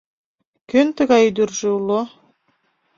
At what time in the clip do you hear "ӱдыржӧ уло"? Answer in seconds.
1.29-2.01